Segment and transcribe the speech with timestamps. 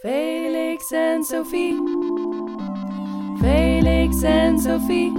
[0.00, 1.74] Felix en Sophie.
[3.40, 5.12] Felix en Sophie.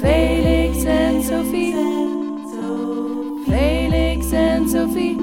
[0.00, 1.74] Felix en Sophie.
[3.46, 5.16] Felix en Sophie.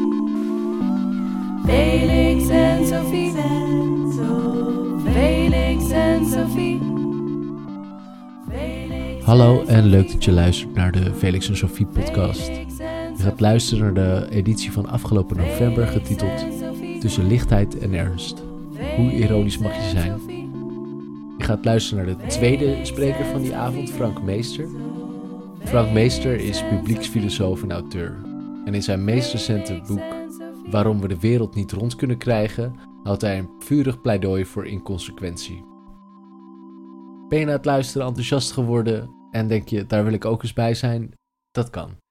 [1.66, 3.32] Felix en Sophie.
[5.14, 6.80] Felix en Sophie.
[9.24, 12.48] Hallo en leuk dat je luistert naar de Felix en Sophie podcast.
[13.18, 16.63] Je gaat luisteren naar de editie van afgelopen november getiteld
[17.04, 18.44] Tussen lichtheid en ernst.
[18.96, 20.22] Hoe ironisch mag je zijn?
[21.38, 24.68] Je gaat luisteren naar de tweede spreker van die avond, Frank Meester.
[25.60, 28.22] Frank Meester is publieksfilosoof en auteur.
[28.66, 30.16] En in zijn meest recente boek
[30.72, 35.66] Waarom we de wereld niet rond kunnen krijgen, houdt hij een vurig pleidooi voor inconsequentie.
[37.28, 40.54] Ben je na het luisteren enthousiast geworden en denk je, daar wil ik ook eens
[40.54, 41.12] bij zijn?
[41.52, 42.03] Dat kan.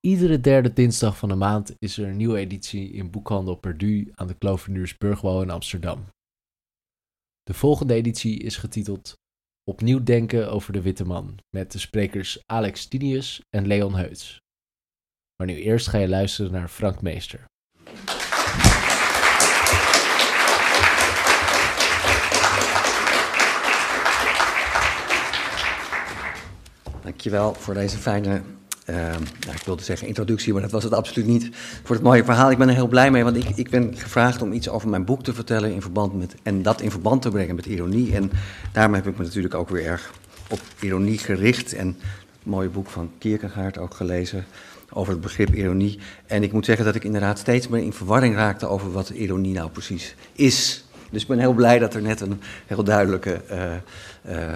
[0.00, 4.26] Iedere derde dinsdag van de maand is er een nieuwe editie in Boekhandel Perdu aan
[4.26, 6.06] de Kloveniersburgwal in Amsterdam.
[7.42, 9.14] De volgende editie is getiteld
[9.64, 14.40] Opnieuw denken over de witte man met de sprekers Alex Tinius en Leon Heuts.
[15.36, 17.44] Maar nu eerst ga je luisteren naar Frank Meester.
[27.02, 28.42] Dankjewel voor deze fijne,
[28.92, 31.50] nou, ik wilde zeggen introductie, maar dat was het absoluut niet.
[31.84, 32.50] Voor het mooie verhaal.
[32.50, 35.04] Ik ben er heel blij mee, want ik, ik ben gevraagd om iets over mijn
[35.04, 38.14] boek te vertellen in verband met, en dat in verband te brengen met ironie.
[38.14, 38.30] En
[38.72, 40.12] daarom heb ik me natuurlijk ook weer erg
[40.48, 41.72] op ironie gericht.
[41.72, 41.96] En het
[42.42, 44.44] mooie boek van Kierkegaard ook gelezen
[44.90, 45.98] over het begrip ironie.
[46.26, 49.54] En ik moet zeggen dat ik inderdaad steeds meer in verwarring raakte over wat ironie
[49.54, 50.84] nou precies is.
[51.10, 54.54] Dus ik ben heel blij dat er net een heel duidelijke uh, uh,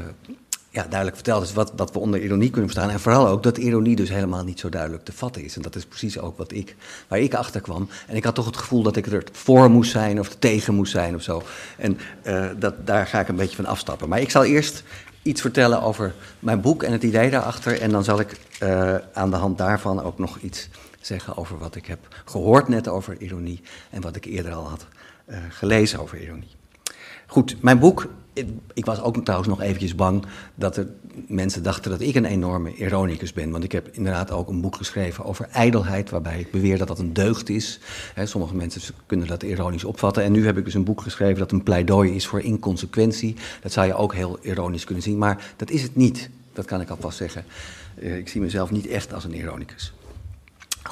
[0.73, 2.92] ja, duidelijk verteld is wat, wat we onder ironie kunnen verstaan.
[2.92, 5.56] En vooral ook dat ironie dus helemaal niet zo duidelijk te vatten is.
[5.56, 6.77] En dat is precies ook wat ik,
[7.09, 7.89] waar ik achter kwam.
[8.06, 10.92] En ik had toch het gevoel dat ik er voor moest zijn of tegen moest
[10.92, 11.42] zijn of zo.
[11.77, 14.09] En uh, dat, daar ga ik een beetje van afstappen.
[14.09, 14.83] Maar ik zal eerst
[15.23, 17.80] iets vertellen over mijn boek en het idee daarachter.
[17.80, 20.68] En dan zal ik uh, aan de hand daarvan ook nog iets
[21.01, 23.61] zeggen over wat ik heb gehoord net over ironie.
[23.91, 24.86] En wat ik eerder al had
[25.27, 26.61] uh, gelezen over ironie.
[27.33, 28.09] Goed, mijn boek.
[28.73, 30.87] Ik was ook trouwens nog eventjes bang dat er
[31.27, 33.51] mensen dachten dat ik een enorme ironicus ben.
[33.51, 36.98] Want ik heb inderdaad ook een boek geschreven over ijdelheid, waarbij ik beweer dat dat
[36.98, 37.81] een deugd is.
[38.25, 40.23] Sommige mensen kunnen dat ironisch opvatten.
[40.23, 43.37] En nu heb ik dus een boek geschreven dat een pleidooi is voor inconsequentie.
[43.63, 46.31] Dat zou je ook heel ironisch kunnen zien, maar dat is het niet.
[46.53, 47.45] Dat kan ik alvast zeggen.
[47.98, 49.92] Uh, ik zie mezelf niet echt als een ironicus.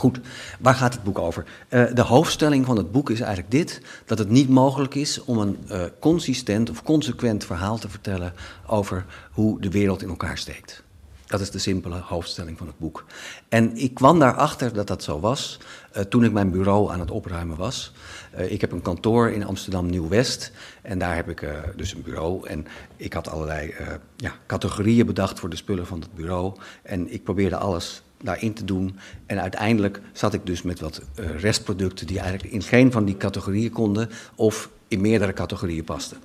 [0.00, 0.21] Goed,
[0.61, 1.44] waar gaat het boek over?
[1.69, 5.38] Uh, de hoofdstelling van het boek is eigenlijk dit: dat het niet mogelijk is om
[5.38, 8.33] een uh, consistent of consequent verhaal te vertellen
[8.66, 10.83] over hoe de wereld in elkaar steekt.
[11.27, 13.05] Dat is de simpele hoofdstelling van het boek.
[13.49, 15.59] En ik kwam daarachter dat dat zo was
[15.97, 17.93] uh, toen ik mijn bureau aan het opruimen was.
[18.37, 22.47] ik heb een kantoor in Amsterdam Nieuw-West en daar heb ik dus een bureau.
[22.49, 23.75] En ik had allerlei
[24.17, 26.55] ja, categorieën bedacht voor de spullen van het bureau.
[26.82, 28.97] En ik probeerde alles daarin te doen.
[29.26, 33.16] En uiteindelijk zat ik dus met wat uh, restproducten die eigenlijk in geen van die
[33.16, 36.16] categorieën konden of in meerdere categorieën pasten.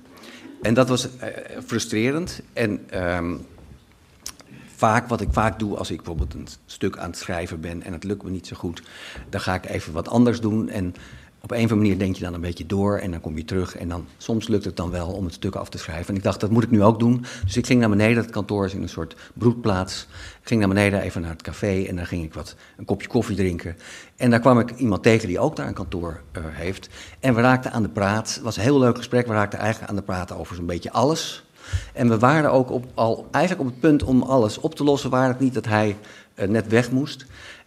[0.62, 1.28] En dat was uh,
[1.66, 2.42] frustrerend.
[2.52, 3.46] En um,
[4.76, 7.92] vaak, wat ik vaak doe als ik bijvoorbeeld een stuk aan het schrijven ben en
[7.92, 8.82] het lukt me niet zo goed,
[9.28, 10.68] dan ga ik even wat anders doen.
[10.68, 10.94] En
[11.46, 13.44] op een of andere manier denk je dan een beetje door en dan kom je
[13.44, 13.76] terug.
[13.76, 16.08] En dan, soms lukt het dan wel om het stuk af te schrijven.
[16.08, 17.24] En ik dacht, dat moet ik nu ook doen.
[17.44, 20.08] Dus ik ging naar beneden, het kantoor is in een soort broedplaats.
[20.40, 23.08] Ik ging naar beneden even naar het café en dan ging ik wat, een kopje
[23.08, 23.76] koffie drinken.
[24.16, 26.88] En daar kwam ik iemand tegen die ook daar een kantoor uh, heeft.
[27.20, 28.34] En we raakten aan de praat.
[28.34, 29.26] Het was een heel leuk gesprek.
[29.26, 31.44] We raakten eigenlijk aan de praat over zo'n beetje alles.
[31.92, 35.10] En we waren ook op, al eigenlijk op het punt om alles op te lossen.
[35.10, 35.96] Waar het niet dat hij
[36.34, 37.26] uh, net weg moest.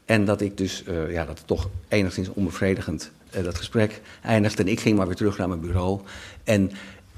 [0.09, 4.63] En dat ik dus, uh, ja, dat toch enigszins onbevredigend uh, dat gesprek eindigde.
[4.63, 5.99] En ik ging maar weer terug naar mijn bureau.
[6.43, 6.71] En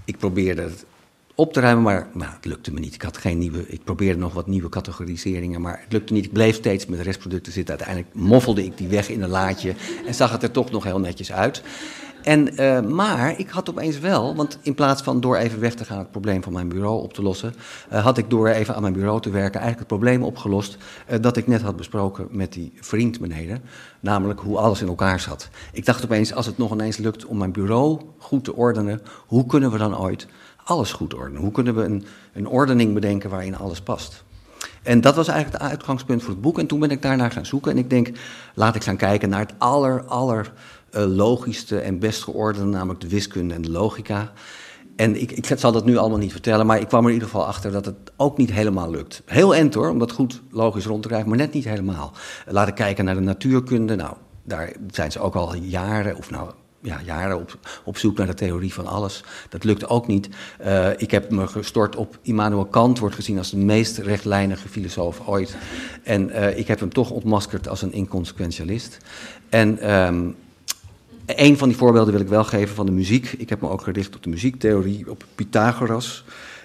[0.05, 0.85] ik probeerde het
[1.35, 2.93] op te ruimen, maar nou, het lukte me niet.
[2.93, 6.25] Ik had geen nieuwe, ik probeerde nog wat nieuwe categoriseringen, maar het lukte niet.
[6.25, 7.77] Ik bleef steeds met restproducten zitten.
[7.77, 9.73] Uiteindelijk moffelde ik die weg in een laadje
[10.05, 11.61] en zag het er toch nog heel netjes uit.
[12.23, 15.85] En, uh, maar ik had opeens wel, want in plaats van door even weg te
[15.85, 17.53] gaan het probleem van mijn bureau op te lossen,
[17.91, 20.77] uh, had ik door even aan mijn bureau te werken eigenlijk het probleem opgelost
[21.09, 23.61] uh, dat ik net had besproken met die vriend beneden.
[23.99, 25.49] Namelijk hoe alles in elkaar zat.
[25.71, 29.45] Ik dacht opeens, als het nog ineens lukt om mijn bureau goed te ordenen, hoe
[29.45, 30.27] kunnen we dan ooit
[30.63, 31.41] alles goed ordenen?
[31.41, 34.23] Hoe kunnen we een, een ordening bedenken waarin alles past?
[34.83, 36.59] En dat was eigenlijk het uitgangspunt voor het boek.
[36.59, 37.71] En toen ben ik daarnaar gaan zoeken.
[37.71, 38.09] En ik denk,
[38.53, 40.53] laat ik gaan kijken naar het aller, aller
[40.91, 44.31] logischste en best geordende, namelijk de wiskunde en de logica.
[44.95, 47.29] En ik, ik zal dat nu allemaal niet vertellen, maar ik kwam er in ieder
[47.29, 49.21] geval achter dat het ook niet helemaal lukt.
[49.25, 52.11] Heel end hoor, om dat goed logisch rond te krijgen, maar net niet helemaal.
[52.47, 53.95] Laten kijken naar de natuurkunde.
[53.95, 56.51] Nou, daar zijn ze ook al jaren, of nou
[56.81, 59.23] ja, jaren op, op zoek naar de theorie van alles.
[59.49, 60.29] Dat lukt ook niet.
[60.65, 65.27] Uh, ik heb me gestort op Immanuel Kant, wordt gezien als de meest rechtlijnige filosoof
[65.27, 65.55] ooit.
[66.03, 68.97] En uh, ik heb hem toch ontmaskerd als een inconsequentialist.
[69.49, 70.35] En um,
[71.25, 73.33] een van die voorbeelden wil ik wel geven van de muziek.
[73.37, 76.23] Ik heb me ook gericht op de muziektheorie, op Pythagoras.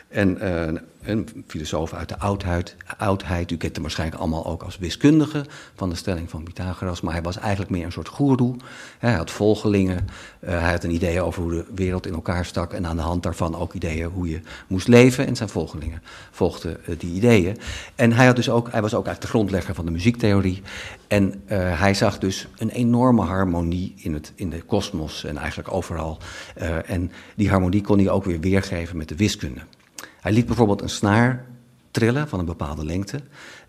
[0.08, 3.50] En uh, een filosoof uit de oudheid, oudheid.
[3.50, 7.00] U kent hem waarschijnlijk allemaal ook als wiskundige van de stelling van Pythagoras.
[7.00, 8.56] Maar hij was eigenlijk meer een soort goeroe.
[8.99, 10.08] Hij had volgelingen.
[10.41, 12.73] Uh, hij had een idee over hoe de wereld in elkaar stak.
[12.73, 15.26] En aan de hand daarvan ook ideeën hoe je moest leven.
[15.26, 17.56] En zijn volgelingen volgden uh, die ideeën.
[17.94, 20.62] En hij, had dus ook, hij was ook eigenlijk de grondlegger van de muziektheorie.
[21.09, 26.19] En hij zag dus een enorme harmonie in, het, in de kosmos en eigenlijk overal.
[26.87, 29.61] en die harmonie kon hij ook weer weergeven met de wiskunde.
[30.26, 31.44] Hij liet bijvoorbeeld een snaar
[31.90, 33.20] trillen van een bepaalde lengte.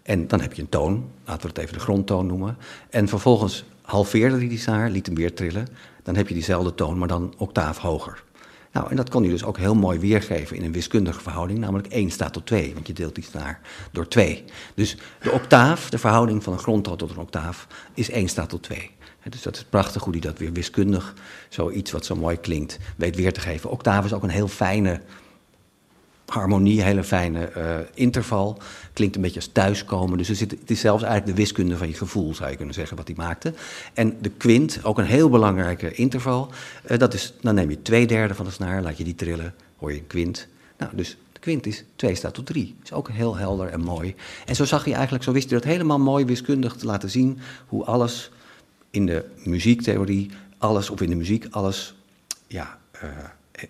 [0.02, 2.58] En dan heb je een toon, laten we het even de grondtoon noemen.
[2.90, 5.68] En vervolgens halveerde hij die snaar, liet hem weer trillen.
[6.04, 8.24] Dan heb je diezelfde toon, maar dan octaaf hoger.
[8.72, 11.88] Nou, en dat kon hij dus ook heel mooi weergeven in een wiskundige verhouding, namelijk
[11.88, 13.60] 1 staat tot 2, want je deelt die snaar
[13.92, 14.44] door 2.
[14.76, 18.64] Dus de octaaf, de verhouding van een grondtoon tot een octaaf, is 1 staat tot
[18.64, 18.92] 2.
[19.30, 21.14] Dus dat is prachtig hoe hij dat weer wiskundig,
[21.50, 23.70] zoiets wat zo mooi klinkt, weet weer te geven.
[23.70, 25.02] Octaaf is ook een heel fijne
[26.28, 28.58] harmonie, hele fijne uh, interval.
[28.94, 30.18] Klinkt een beetje als thuiskomen.
[30.18, 32.98] Dus zit, het is zelfs eigenlijk de wiskunde van je gevoel, zou je kunnen zeggen,
[32.98, 33.54] wat hij maakte.
[33.94, 36.52] En de kwint, ook een heel belangrijke interval.
[36.92, 39.54] Uh, dat is, dan neem je twee derde van de snaar, laat je die trillen,
[39.78, 40.48] hoor je een kwint.
[40.78, 42.76] Nou, dus de kwint is 2 staat tot 3.
[42.84, 44.16] Is ook heel helder en mooi.
[44.46, 47.40] En zo zag hij eigenlijk, zo wist hij dat helemaal mooi wiskundig te laten zien,
[47.68, 48.32] hoe alles
[48.90, 51.96] in de muziektheorie, alles, of in de muziek, alles,
[52.48, 52.78] ja...
[53.04, 53.10] Uh,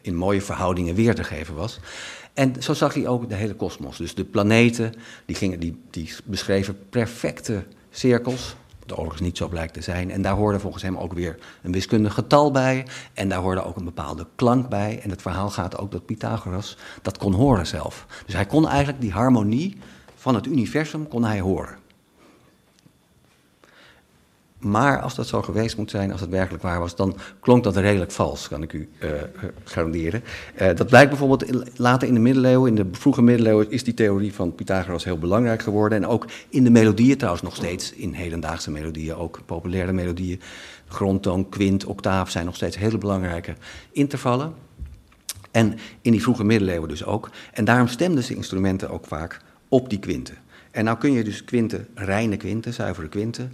[0.01, 1.80] in mooie verhoudingen weer te geven was.
[2.38, 3.98] En zo zag hij ook de hele kosmos.
[3.98, 4.94] Dus de planeten,
[5.25, 10.12] die, gingen, die, die beschreven perfecte cirkels, wat overigens niet zo blijkt te zijn.
[10.12, 12.86] En daar hoorde volgens hem ook weer een wiskundig getal bij.
[13.13, 15.00] En daar hoorde ook een bepaalde klank bij.
[15.04, 18.06] En het verhaal gaat ook dat Pythagoras dat kon horen zelf.
[18.25, 19.78] Dus hij kon eigenlijk die harmonie
[20.16, 21.78] van het universum kon hij horen.
[24.59, 27.77] Maar als dat zo geweest moet zijn, als het werkelijk waar was, dan klonk dat
[27.77, 29.09] redelijk vals, kan ik u uh,
[29.63, 30.24] garanderen.
[30.62, 34.33] Uh, dat blijkt bijvoorbeeld later in de middeleeuwen, in de vroege middeleeuwen, is die theorie
[34.33, 36.04] van Pythagoras heel belangrijk geworden.
[36.04, 40.42] En ook in de melodieën trouwens nog steeds, in hedendaagse melodieën, ook populaire melodieën.
[40.88, 43.56] Grondtoon, kwint, octaaf zijn nog steeds hele belangrijke
[43.92, 44.53] intervallen.
[45.51, 47.30] En in die vroege middeleeuwen dus ook.
[47.53, 50.36] En daarom stemden ze instrumenten ook vaak op die kwinten.
[50.71, 53.51] En nou kun je dus kwinten, reine kwinten, zuivere kwinten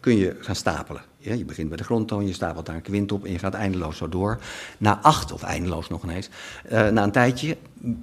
[0.00, 1.02] kun je gaan stapelen.
[1.18, 3.96] je begint bij de grondtoon, je stapelt daar een kwint op en je gaat eindeloos
[3.96, 4.38] zo door.
[4.78, 6.28] Na acht, of eindeloos nog ineens,
[6.72, 7.56] uh, na een tijdje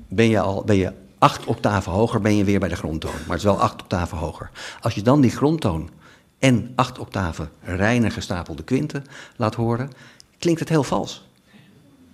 [0.07, 3.11] ben je al ben je acht octaven hoger, ben je weer bij de grondtoon.
[3.11, 4.49] Maar het is wel acht octaven hoger.
[4.81, 5.89] Als je dan die grondtoon
[6.39, 9.03] en acht octaven reine gestapelde kwinten
[9.35, 9.89] laat horen,
[10.37, 11.27] klinkt het heel vals.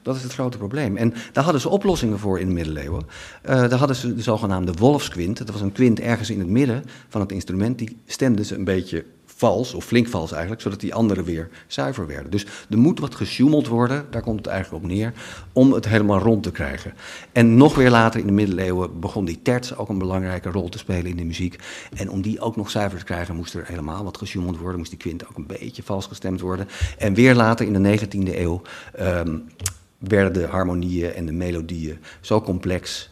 [0.01, 0.97] Dat is het grote probleem.
[0.97, 3.03] En daar hadden ze oplossingen voor in de middeleeuwen.
[3.05, 5.37] Uh, daar hadden ze de zogenaamde wolfskwint.
[5.37, 7.77] Dat was een kwint ergens in het midden van het instrument.
[7.77, 9.05] Die stemden ze een beetje
[9.37, 12.31] vals, of flink vals eigenlijk, zodat die anderen weer zuiver werden.
[12.31, 15.13] Dus er moet wat gesjoemeld worden, daar komt het eigenlijk op neer,
[15.53, 16.93] om het helemaal rond te krijgen.
[17.31, 20.77] En nog weer later in de middeleeuwen begon die terts ook een belangrijke rol te
[20.77, 21.59] spelen in de muziek.
[21.95, 24.89] En om die ook nog zuiver te krijgen, moest er helemaal wat gesjoemeld worden, moest
[24.89, 26.67] die kwint ook een beetje vals gestemd worden.
[26.97, 28.61] En weer later in de 19e eeuw
[28.99, 29.43] um,
[29.97, 33.09] werden de harmonieën en de melodieën zo complex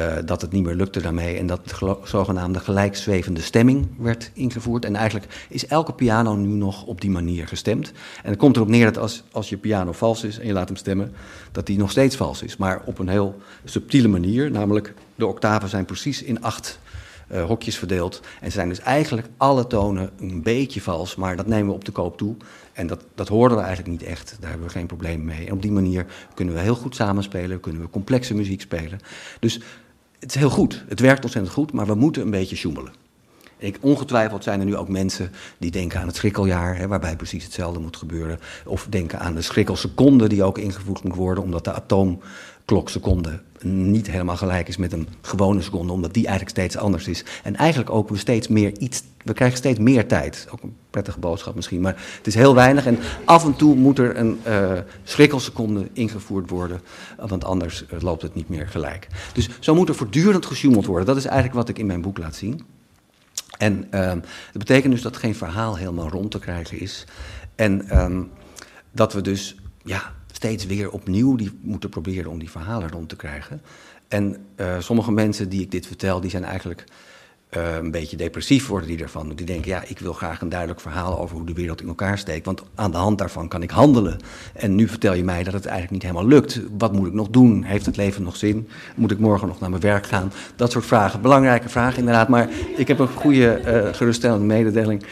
[0.00, 4.84] uh, dat het niet meer lukte daarmee en dat de zogenaamde gelijkzwevende stemming werd ingevoerd.
[4.84, 7.92] En eigenlijk is elke piano nu nog op die manier gestemd.
[8.22, 10.68] En het komt erop neer dat als, als je piano vals is en je laat
[10.68, 11.12] hem stemmen,
[11.52, 12.56] dat die nog steeds vals is.
[12.56, 16.78] Maar op een heel subtiele manier, namelijk de octaven zijn precies in acht
[17.32, 18.20] uh, hokjes verdeeld.
[18.40, 21.92] En zijn dus eigenlijk alle tonen een beetje vals, maar dat nemen we op de
[21.92, 22.36] koop toe.
[22.72, 25.46] En dat, dat hoorden we eigenlijk niet echt, daar hebben we geen probleem mee.
[25.46, 29.00] En op die manier kunnen we heel goed samenspelen, kunnen we complexe muziek spelen.
[29.40, 29.60] Dus
[30.24, 30.84] het is heel goed.
[30.88, 32.92] Het werkt ontzettend goed, maar we moeten een beetje sjoemelen.
[33.58, 37.44] Ik, ongetwijfeld zijn er nu ook mensen die denken aan het schrikkeljaar, hè, waarbij precies
[37.44, 38.38] hetzelfde moet gebeuren.
[38.66, 41.72] Of denken aan de schrikkelseconde die ook ingevoegd moet worden, omdat de
[42.64, 47.24] atoomklokseconde niet helemaal gelijk is met een gewone seconde, omdat die eigenlijk steeds anders is.
[47.42, 50.46] En eigenlijk ook we steeds meer iets, we krijgen steeds meer tijd.
[50.50, 52.86] Ook een prettige boodschap misschien, maar het is heel weinig.
[52.86, 54.72] En af en toe moet er een uh,
[55.04, 56.80] schrikkelseconde ingevoerd worden,
[57.16, 59.06] want anders uh, loopt het niet meer gelijk.
[59.32, 61.06] Dus zo moet er voortdurend gesjoemeld worden.
[61.06, 62.62] Dat is eigenlijk wat ik in mijn boek laat zien.
[63.58, 67.04] En dat betekent dus dat geen verhaal helemaal rond te krijgen is.
[67.54, 68.22] En ehm,
[68.90, 73.16] dat we dus ja, steeds weer opnieuw die moeten proberen om die verhalen rond te
[73.16, 73.62] krijgen.
[74.08, 76.84] En uh, sommige mensen die ik dit vertel, die zijn eigenlijk
[77.54, 79.32] eh, een beetje depressief worden die ervan.
[79.34, 82.18] Die denken, ja, ik wil graag een duidelijk verhaal over hoe de wereld in elkaar
[82.18, 82.46] steekt.
[82.46, 84.18] Want aan de hand daarvan kan ik handelen.
[84.52, 86.60] En nu vertel je mij dat het eigenlijk niet helemaal lukt.
[86.78, 87.62] Wat moet ik nog doen?
[87.62, 88.68] Heeft het leven nog zin?
[88.96, 90.32] Moet ik morgen nog naar mijn werk gaan?
[90.56, 91.20] Dat soort vragen.
[91.20, 92.28] Belangrijke vragen inderdaad.
[92.28, 95.04] Maar ik heb een goede, uh, geruststellende mededeling.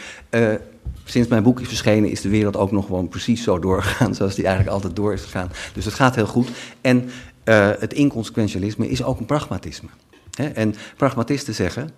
[1.03, 4.35] Sinds mijn boek is verschenen is de wereld ook nog gewoon precies zo doorgegaan zoals
[4.35, 5.51] die eigenlijk altijd door is gegaan.
[5.73, 6.49] Dus het gaat heel goed.
[6.81, 7.09] En
[7.45, 9.89] uh, het inconsequentialisme is ook een pragmatisme.
[10.31, 10.47] Hè?
[10.47, 11.89] En pragmatisten zeggen,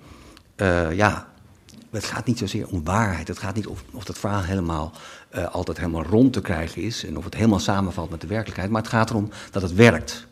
[0.57, 1.27] uh, ja,
[1.91, 3.27] het gaat niet zozeer om waarheid.
[3.27, 4.91] Het gaat niet of, of dat verhaal helemaal
[5.35, 8.69] uh, altijd helemaal rond te krijgen is en of het helemaal samenvalt met de werkelijkheid.
[8.69, 10.27] Maar het gaat erom dat het werkt.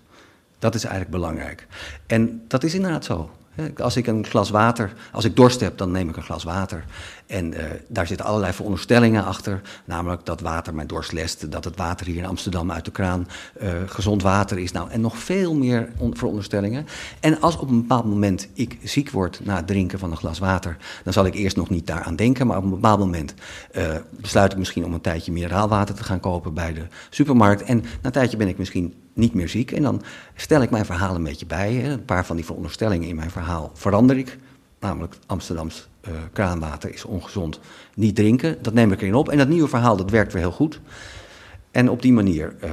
[0.59, 1.67] Dat is eigenlijk belangrijk.
[2.07, 3.29] En dat is inderdaad zo.
[3.77, 6.85] Als ik een glas water, als ik dorst heb, dan neem ik een glas water.
[7.25, 9.61] En uh, daar zitten allerlei veronderstellingen achter.
[9.85, 13.27] Namelijk dat water mijn dorst lest, dat het water hier in Amsterdam uit de kraan
[13.61, 14.71] uh, gezond water is.
[14.71, 16.85] Nou, en nog veel meer veronderstellingen.
[17.19, 20.39] En als op een bepaald moment ik ziek word na het drinken van een glas
[20.39, 22.47] water, dan zal ik eerst nog niet daaraan denken.
[22.47, 23.33] Maar op een bepaald moment
[23.77, 27.63] uh, besluit ik misschien om een tijdje mineraalwater te gaan kopen bij de supermarkt.
[27.63, 29.71] En na een tijdje ben ik misschien niet meer ziek.
[29.71, 30.01] En dan
[30.35, 31.73] stel ik mijn verhaal een beetje bij.
[31.73, 31.91] Hè.
[31.91, 34.37] Een paar van die veronderstellingen in mijn verhaal verander ik.
[34.79, 37.59] Namelijk Amsterdams uh, kraanwater is ongezond.
[37.95, 39.29] Niet drinken, dat neem ik erin op.
[39.29, 40.79] En dat nieuwe verhaal, dat werkt weer heel goed.
[41.71, 42.71] En op die manier uh,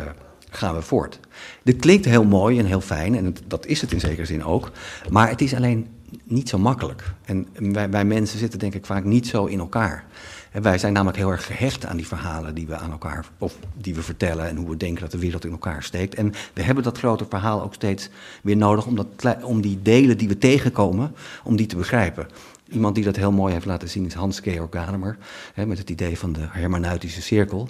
[0.51, 1.21] gaan we voort.
[1.63, 4.71] Dit klinkt heel mooi en heel fijn, en dat is het in zekere zin ook.
[5.11, 5.89] Maar het is alleen
[6.25, 7.12] niet zo makkelijk.
[7.25, 10.05] En wij, wij mensen zitten denk ik vaak niet zo in elkaar.
[10.52, 13.95] Wij zijn namelijk heel erg gehecht aan die verhalen die we aan elkaar, of die
[13.95, 16.14] we vertellen en hoe we denken dat de wereld in elkaar steekt.
[16.14, 18.09] En we hebben dat grote verhaal ook steeds
[18.43, 21.14] weer nodig om, dat, om die delen die we tegenkomen,
[21.45, 22.26] om die te begrijpen.
[22.71, 25.17] Iemand die dat heel mooi heeft laten zien is Hans Georg Gadamer,
[25.55, 27.69] hè, met het idee van de hermeneutische cirkel.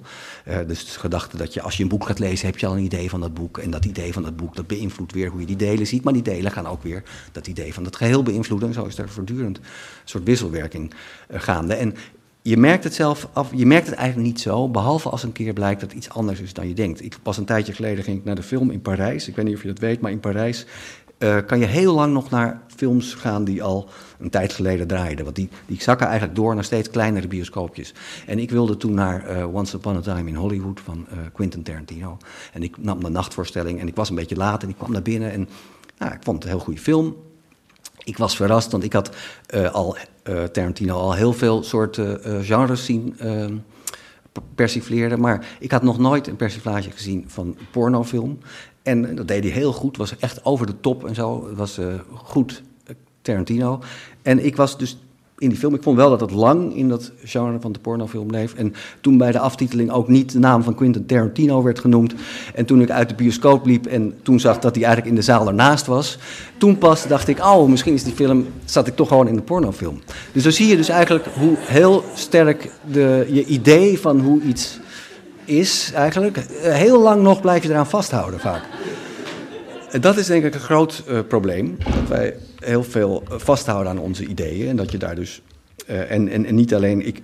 [0.49, 2.77] Uh, dus de gedachte dat je als je een boek gaat lezen, heb je al
[2.77, 3.59] een idee van dat boek.
[3.59, 6.05] En dat idee van dat boek, dat beïnvloedt weer hoe je die delen ziet.
[6.05, 7.03] Maar die delen gaan ook weer
[7.33, 8.69] dat idee van het geheel beïnvloeden.
[8.69, 9.65] En zo is er voortdurend een
[10.05, 10.93] soort wisselwerking
[11.31, 11.75] uh, gaande.
[11.75, 11.95] En
[12.43, 15.53] je merkt het zelf af, je merkt het eigenlijk niet zo, behalve als een keer
[15.53, 17.05] blijkt dat het iets anders is dan je denkt.
[17.05, 19.29] Ik, pas een tijdje geleden ging ik naar de film in Parijs.
[19.29, 20.67] Ik weet niet of je dat weet, maar in Parijs
[21.21, 25.25] uh, kan je heel lang nog naar films gaan die al een tijd geleden draaiden.
[25.25, 27.95] Want die, die zakken eigenlijk door naar steeds kleinere bioscoopjes.
[28.27, 31.63] En ik wilde toen naar uh, Once Upon a Time in Hollywood van uh, Quentin
[31.63, 32.17] Tarantino.
[32.53, 35.03] En ik nam de nachtvoorstelling en ik was een beetje laat en ik kwam naar
[35.03, 35.33] binnen.
[35.33, 35.49] En
[35.99, 37.17] nou, ik vond het een heel goede film.
[38.05, 39.11] Ik was verrast, want ik had
[39.73, 39.97] al
[40.53, 43.45] Tarantino al heel veel soorten genres zien uh,
[44.55, 45.21] persifleren.
[45.21, 48.39] Maar ik had nog nooit een persiflage gezien van pornofilm.
[48.83, 51.49] En dat deed hij heel goed, was echt over de top en zo.
[51.55, 51.79] Was
[52.15, 52.63] goed
[53.23, 53.81] Tarantino.
[54.23, 54.97] En ik was dus
[55.41, 55.75] in die film.
[55.75, 58.55] Ik vond wel dat het lang in dat genre van de pornofilm bleef.
[58.55, 62.15] En toen bij de aftiteling ook niet de naam van Quentin Tarantino werd genoemd.
[62.55, 65.27] En toen ik uit de bioscoop liep en toen zag dat hij eigenlijk in de
[65.27, 66.19] zaal ernaast was.
[66.59, 69.43] Toen pas dacht ik, oh, misschien is die film, zat ik toch gewoon in de
[69.43, 70.01] pornofilm.
[70.33, 74.79] Dus dan zie je dus eigenlijk hoe heel sterk de, je idee van hoe iets
[75.51, 76.37] is eigenlijk.
[76.61, 78.63] Heel lang nog blijf je eraan vasthouden vaak.
[80.01, 81.77] Dat is denk ik een groot uh, probleem.
[81.79, 84.69] Dat wij heel veel vasthouden aan onze ideeën.
[84.69, 85.43] En dat je daar dus.
[85.87, 87.07] En, en, en, niet alleen.
[87.07, 87.23] Ik,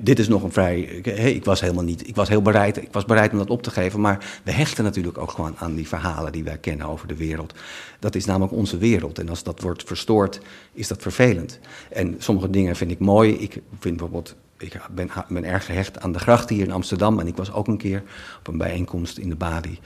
[0.00, 1.00] dit is nog een vrij.
[1.02, 2.08] Hey, ik was helemaal niet.
[2.08, 2.76] Ik was heel bereid.
[2.76, 4.00] Ik was bereid om dat op te geven.
[4.00, 7.54] Maar we hechten natuurlijk ook gewoon aan die verhalen die wij kennen over de wereld.
[7.98, 9.18] Dat is namelijk onze wereld.
[9.18, 10.40] En als dat wordt verstoord,
[10.72, 11.58] is dat vervelend.
[11.90, 13.32] En sommige dingen vind ik mooi.
[13.32, 17.20] Ik vind bijvoorbeeld ik ben, ben, erg gehecht aan de gracht hier in Amsterdam.
[17.20, 18.02] En ik was ook een keer
[18.38, 19.78] op een bijeenkomst in de Badi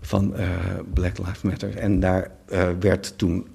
[0.00, 0.48] van uh,
[0.94, 1.76] Black Lives Matter.
[1.76, 3.46] En daar uh, werd toen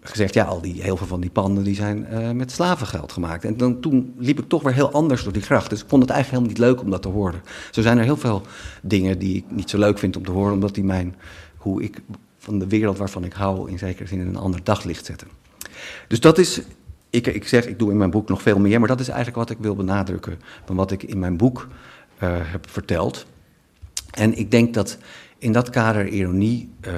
[0.00, 3.44] gezegd, ja, al die, heel veel van die panden die zijn uh, met slavengeld gemaakt.
[3.44, 5.70] En dan, toen liep ik toch weer heel anders door die gracht.
[5.70, 7.42] Dus ik vond het eigenlijk helemaal niet leuk om dat te horen.
[7.70, 8.42] Zo zijn er heel veel
[8.82, 11.14] dingen die ik niet zo leuk vind om te horen, omdat die mijn,
[11.56, 12.00] hoe ik
[12.38, 15.28] van de wereld waarvan ik hou, in zekere zin in een ander daglicht zetten.
[16.08, 16.60] Dus dat is,
[17.12, 19.36] ik, ik zeg, ik doe in mijn boek nog veel meer, maar dat is eigenlijk
[19.36, 21.68] wat ik wil benadrukken van wat ik in mijn boek
[22.22, 23.26] uh, heb verteld.
[24.10, 24.98] En ik denk dat
[25.38, 26.94] in dat kader ironie uh,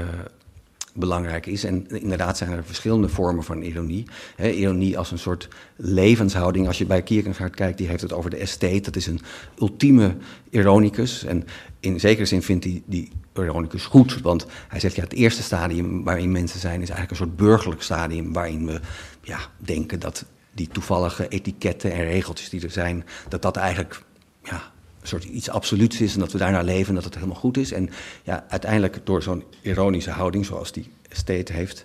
[0.94, 1.64] belangrijk is.
[1.64, 4.04] En inderdaad zijn er verschillende vormen van ironie.
[4.38, 6.66] Ironie als een soort levenshouding.
[6.66, 8.80] Als je bij Kierkegaard kijkt, die heeft het over de estate.
[8.80, 9.20] Dat is een
[9.58, 10.16] ultieme
[10.50, 11.24] ironicus.
[11.24, 11.44] En
[11.80, 14.20] in zekere zin vindt hij die ironicus goed.
[14.20, 16.82] Want hij zegt, ja, het eerste stadium waarin mensen zijn...
[16.82, 18.32] is eigenlijk een soort burgerlijk stadium...
[18.32, 18.80] waarin we
[19.22, 23.04] ja, denken dat die toevallige etiketten en regeltjes die er zijn...
[23.28, 24.02] dat dat eigenlijk
[24.42, 24.72] ja,
[25.08, 27.73] soort iets absoluuts is en dat we daarnaar leven en dat het helemaal goed is.
[27.73, 27.90] En
[28.23, 31.84] ja, uiteindelijk door zo'n ironische houding zoals die State heeft,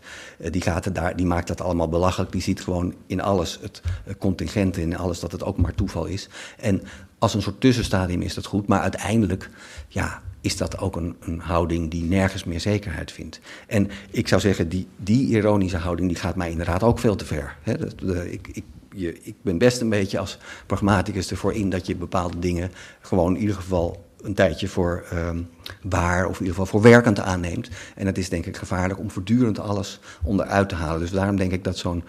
[0.52, 2.32] die, gaat daar, die maakt dat allemaal belachelijk.
[2.32, 3.82] Die ziet gewoon in alles het
[4.18, 6.30] contingent, in alles dat het ook maar toeval is.
[6.58, 6.82] En
[7.20, 9.50] als een soort tussenstadium is dat goed, maar uiteindelijk
[9.88, 13.40] ja, is dat ook een, een, houding die nergens meer zekerheid vindt.
[13.68, 17.26] En ik zou zeggen, die, die ironische houding die gaat mij inderdaad ook veel te
[17.26, 17.56] ver.
[17.62, 17.74] Hè?
[17.96, 18.64] de, ik, ik,
[18.96, 23.36] je, ik ben best een beetje als pragmaticus ervoor in dat je bepaalde dingen gewoon
[23.36, 25.50] in ieder geval een tijdje voor um,
[25.82, 27.70] waar of in ieder geval voor werkend aanneemt.
[27.96, 31.00] En het is denk ik gevaarlijk om voortdurend alles onderuit te halen.
[31.00, 32.04] Dus daarom denk ik dat zo'n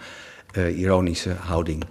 [0.57, 1.83] uh, ironische houding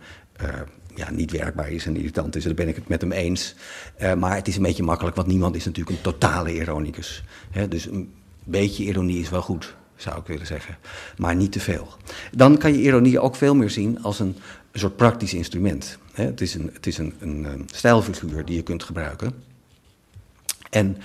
[0.43, 0.49] uh,
[0.95, 2.45] ja, niet werkbaar is en irritant is.
[2.45, 3.55] Daar ben ik het met hem eens.
[4.03, 7.25] Uh, maar het is een beetje makkelijk, want niemand is natuurlijk een totale ironicus.
[7.51, 7.69] Hè?
[7.69, 8.13] Dus een
[8.45, 10.77] beetje ironie is wel goed, zou ik willen zeggen.
[11.17, 11.89] Maar niet te veel.
[12.33, 14.37] Dan kan je ironie ook veel meer zien als een,
[14.73, 15.99] een soort praktisch instrument.
[16.13, 19.33] Het is, een, het is een, een, een stijlfiguur die je kunt gebruiken.
[20.71, 20.97] En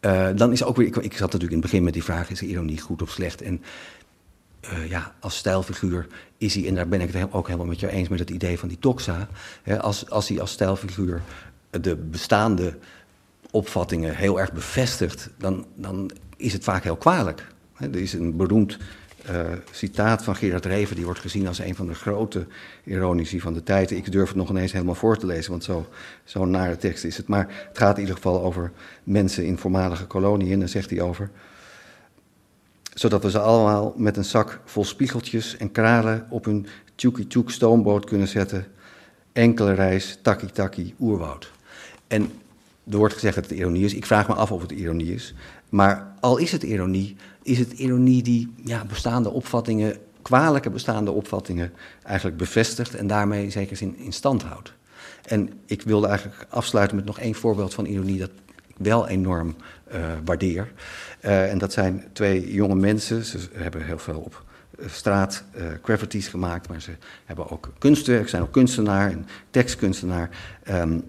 [0.00, 2.30] uh, dan is ook weer, ik, ik, zat natuurlijk in het begin met die vraag,
[2.30, 3.42] is ironie goed of slecht?
[3.42, 3.62] En
[4.64, 6.06] uh, ja, als stijlfiguur
[6.38, 8.58] is hij, en daar ben ik het ook helemaal met jou eens met het idee
[8.58, 9.28] van die toxa,
[9.62, 11.22] hè, als, als hij als stijlfiguur
[11.70, 12.78] de bestaande
[13.50, 17.46] opvattingen heel erg bevestigt, dan, dan is het vaak heel kwalijk.
[17.74, 18.78] Hè, er is een beroemd
[19.30, 19.40] uh,
[19.70, 22.46] citaat van Gerard Reven, die wordt gezien als een van de grote
[22.84, 23.90] ironici van de tijd.
[23.90, 25.86] Ik durf het nog ineens helemaal voor te lezen, want zo'n
[26.24, 27.28] zo nare tekst is het.
[27.28, 28.72] Maar het gaat in ieder geval over
[29.04, 30.52] mensen in voormalige koloniën.
[30.52, 31.30] En dan zegt hij over.
[32.94, 38.04] Zodat we ze allemaal met een zak vol spiegeltjes en kralen op een tjoekie-tjoek stoomboot
[38.04, 38.66] kunnen zetten.
[39.32, 41.52] Enkele reis, takkie-takkie, oerwoud.
[42.06, 42.30] En
[42.90, 43.94] er wordt gezegd dat het ironie is.
[43.94, 45.34] Ik vraag me af of het ironie is.
[45.68, 51.72] Maar al is het ironie, is het ironie die ja, bestaande opvattingen, kwalijke bestaande opvattingen,
[52.02, 54.72] eigenlijk bevestigt en daarmee zeker in, in stand houdt.
[55.24, 58.30] En ik wilde eigenlijk afsluiten met nog één voorbeeld van ironie dat
[58.66, 59.56] ik wel enorm
[59.94, 60.72] uh, waardeer.
[61.24, 64.44] Uh, en dat zijn twee jonge mensen, ze hebben heel veel op
[64.86, 66.90] straat uh, gemaakt, maar ze
[67.24, 70.30] hebben ook kunstwerk, zijn ook kunstenaar en tekstkunstenaar.
[70.70, 71.04] Um,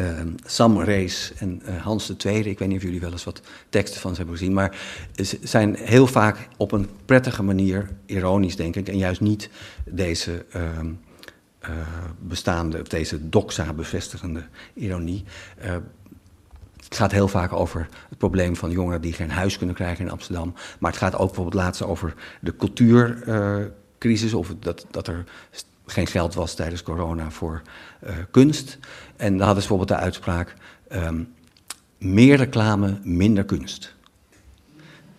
[0.00, 2.42] uh, Sam Rees en uh, Hans II.
[2.42, 4.52] Ik weet niet of jullie wel eens wat teksten van ze hebben gezien.
[4.52, 4.76] Maar
[5.14, 9.50] ze zijn heel vaak op een prettige manier, ironisch denk ik, en juist niet
[9.84, 10.62] deze uh,
[12.18, 14.42] bestaande, of deze doxa bevestigende
[14.74, 15.24] ironie.
[16.76, 20.10] het gaat heel vaak over het probleem van jongeren die geen huis kunnen krijgen in
[20.10, 20.54] Amsterdam.
[20.78, 25.24] Maar het gaat ook bijvoorbeeld laatst over de cultuurcrisis, of dat, dat er
[25.90, 27.62] geen geld was tijdens corona voor
[28.04, 28.78] uh, kunst.
[29.16, 30.54] En dan hadden ze bijvoorbeeld de uitspraak:
[30.92, 31.34] um,
[31.98, 33.96] meer reclame, minder kunst.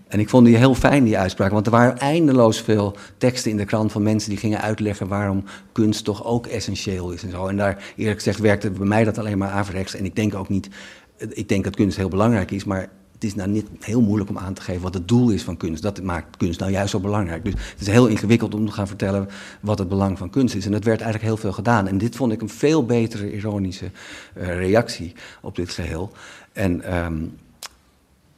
[0.07, 3.57] En ik vond die heel fijn, die uitspraak, want er waren eindeloos veel teksten in
[3.57, 7.47] de krant van mensen die gingen uitleggen waarom kunst toch ook essentieel is en zo.
[7.47, 9.95] En daar, eerlijk gezegd, werkte bij mij dat alleen maar averechts.
[9.95, 10.69] En ik denk ook niet,
[11.17, 14.37] ik denk dat kunst heel belangrijk is, maar het is nou niet heel moeilijk om
[14.37, 15.81] aan te geven wat het doel is van kunst.
[15.81, 17.43] Dat maakt kunst nou juist zo belangrijk.
[17.43, 19.27] Dus het is heel ingewikkeld om te gaan vertellen
[19.59, 20.65] wat het belang van kunst is.
[20.65, 21.87] En dat werd eigenlijk heel veel gedaan.
[21.87, 23.91] En dit vond ik een veel betere ironische
[24.37, 26.11] uh, reactie op dit geheel.
[26.53, 27.37] En um,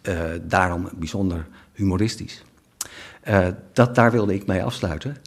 [0.03, 2.43] uh, daarom bijzonder humoristisch.
[3.27, 5.17] Uh, dat, daar wilde ik mee afsluiten.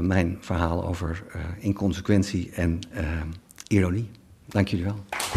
[0.00, 1.22] mijn verhaal over
[1.58, 2.80] inconsequentie en
[3.68, 4.10] ironie.
[4.46, 5.29] Dank jullie wel.